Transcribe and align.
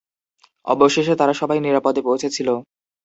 অবশেষে 0.65 1.13
তারা 1.15 1.33
সবাই 1.33 1.59
নিরাপদে 1.61 2.01
পৌঁছেছিল। 2.01 2.47